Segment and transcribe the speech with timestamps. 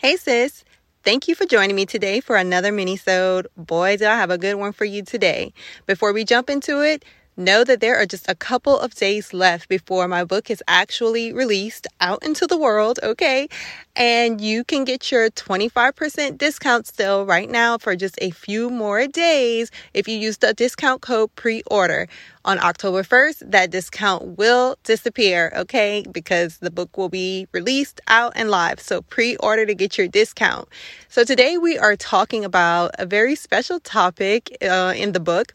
[0.00, 0.64] Hey sis,
[1.04, 3.48] thank you for joining me today for another mini-sode.
[3.54, 5.52] Boy, do I have a good one for you today.
[5.84, 7.04] Before we jump into it,
[7.40, 11.32] know that there are just a couple of days left before my book is actually
[11.32, 13.48] released out into the world, okay?
[13.96, 19.06] And you can get your 25% discount still right now for just a few more
[19.06, 22.06] days if you use the discount code pre order.
[22.42, 26.02] On October 1st, that discount will disappear, okay?
[26.10, 28.80] Because the book will be released out and live.
[28.80, 30.66] So pre order to get your discount.
[31.08, 35.52] So today we are talking about a very special topic uh, in the book.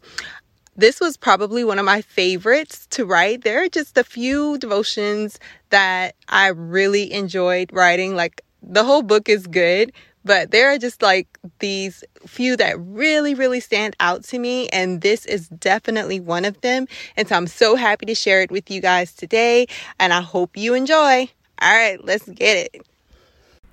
[0.78, 3.44] This was probably one of my favorites to write.
[3.44, 5.40] There are just a few devotions
[5.70, 8.14] that I really enjoyed writing.
[8.14, 13.32] Like the whole book is good, but there are just like these few that really,
[13.32, 14.68] really stand out to me.
[14.68, 16.86] And this is definitely one of them.
[17.16, 19.68] And so I'm so happy to share it with you guys today.
[19.98, 21.30] And I hope you enjoy.
[21.62, 22.86] All right, let's get it.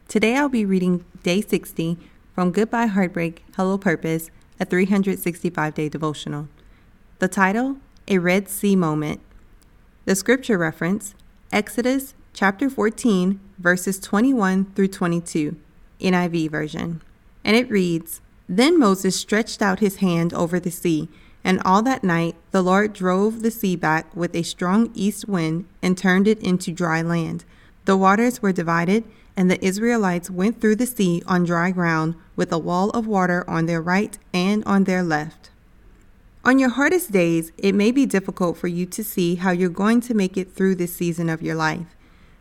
[0.08, 1.98] Today I'll be reading day 60
[2.34, 6.48] from Goodbye Heartbreak, Hello Purpose, a 365 day devotional.
[7.24, 7.78] The title,
[8.10, 9.22] A Red Sea Moment.
[10.04, 11.16] The scripture reference,
[11.54, 15.56] Exodus chapter 14, verses 21 through 22,
[16.02, 17.02] NIV version.
[17.46, 21.08] And it reads Then Moses stretched out his hand over the sea,
[21.46, 25.66] and all that night the Lord drove the sea back with a strong east wind
[25.82, 27.46] and turned it into dry land.
[27.86, 29.06] The waters were divided,
[29.38, 33.50] and the Israelites went through the sea on dry ground with a wall of water
[33.50, 35.52] on their right and on their left.
[36.46, 40.02] On your hardest days, it may be difficult for you to see how you're going
[40.02, 41.96] to make it through this season of your life.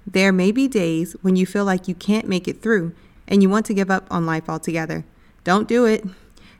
[0.04, 2.96] There may be days when you feel like you can't make it through
[3.28, 5.04] and you want to give up on life altogether.
[5.44, 6.04] Don't do it.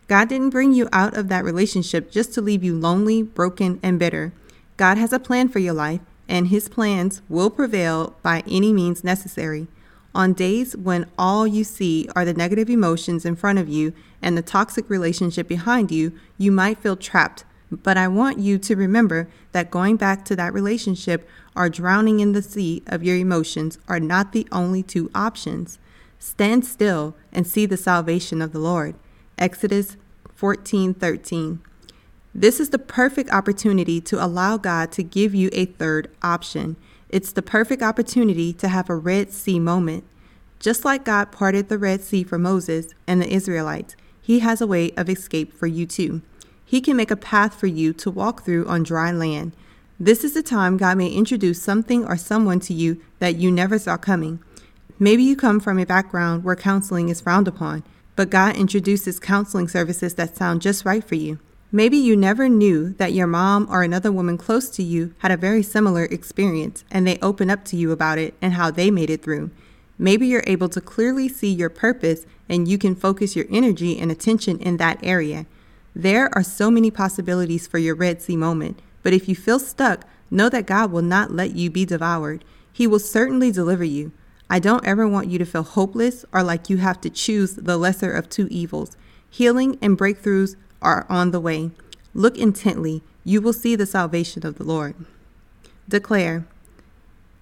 [0.07, 3.99] God didn't bring you out of that relationship just to leave you lonely, broken, and
[3.99, 4.33] bitter.
[4.77, 9.03] God has a plan for your life, and His plans will prevail by any means
[9.03, 9.67] necessary.
[10.15, 14.37] On days when all you see are the negative emotions in front of you and
[14.37, 17.45] the toxic relationship behind you, you might feel trapped.
[17.71, 22.33] But I want you to remember that going back to that relationship or drowning in
[22.33, 25.79] the sea of your emotions are not the only two options.
[26.19, 28.95] Stand still and see the salvation of the Lord.
[29.39, 29.97] Exodus
[30.37, 31.61] 14:13.
[32.35, 36.77] This is the perfect opportunity to allow God to give you a third option.
[37.13, 40.05] It's the perfect opportunity to have a Red Sea moment.
[40.59, 44.67] Just like God parted the Red Sea for Moses and the Israelites, He has a
[44.67, 46.23] way of escape for you too.
[46.65, 49.53] He can make a path for you to walk through on dry land.
[50.01, 53.79] This is the time God may introduce something or someone to you that you never
[53.79, 54.41] saw coming.
[54.99, 57.85] Maybe you come from a background where counseling is frowned upon,
[58.17, 61.39] but God introduces counseling services that sound just right for you.
[61.75, 65.39] Maybe you never knew that your mom or another woman close to you had a
[65.39, 69.09] very similar experience and they open up to you about it and how they made
[69.09, 69.51] it through.
[69.97, 74.13] Maybe you're able to clearly see your purpose and you can focus your energy and
[74.13, 75.47] attention in that area.
[75.95, 80.05] There are so many possibilities for your Red Sea moment, but if you feel stuck,
[80.31, 82.45] know that God will not let you be devoured.
[82.71, 84.13] He will certainly deliver you.
[84.51, 87.79] I don't ever want you to feel hopeless or like you have to choose the
[87.79, 88.95] lesser of two evils.
[89.31, 91.71] Healing and breakthroughs are on the way.
[92.13, 94.95] Look intently, you will see the salvation of the Lord.
[95.89, 96.45] Declare,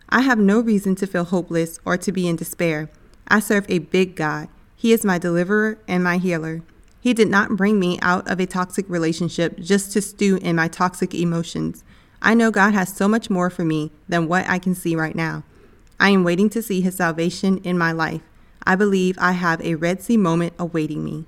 [0.09, 2.91] I have no reason to feel hopeless or to be in despair.
[3.29, 4.49] I serve a big God.
[4.77, 6.63] He is my deliverer and my healer.
[7.01, 10.69] He did not bring me out of a toxic relationship just to stew in my
[10.69, 11.83] toxic emotions.
[12.21, 15.15] I know God has so much more for me than what I can see right
[15.15, 15.45] now.
[15.99, 18.21] I am waiting to see His salvation in my life.
[18.67, 21.25] I believe I have a Red Sea moment awaiting me.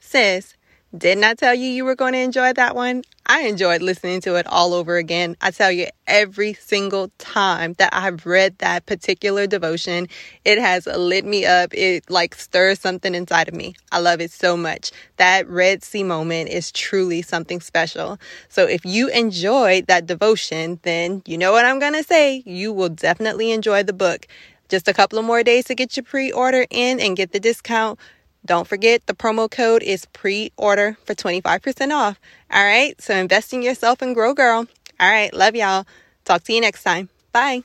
[0.00, 0.54] Sis,
[0.96, 3.02] didn't I tell you you were going to enjoy that one?
[3.26, 5.36] I enjoyed listening to it all over again.
[5.42, 10.08] I tell you, every single time that I've read that particular devotion,
[10.46, 11.74] it has lit me up.
[11.74, 13.74] It like stirs something inside of me.
[13.92, 14.90] I love it so much.
[15.18, 18.18] That Red Sea moment is truly something special.
[18.48, 22.42] So if you enjoyed that devotion, then you know what I'm going to say.
[22.46, 24.26] You will definitely enjoy the book.
[24.70, 27.40] Just a couple of more days to get your pre order in and get the
[27.40, 27.98] discount.
[28.44, 32.20] Don't forget the promo code is pre order for 25% off.
[32.50, 34.66] All right, so invest in yourself and grow, girl.
[35.00, 35.86] All right, love y'all.
[36.24, 37.08] Talk to you next time.
[37.32, 37.62] Bye.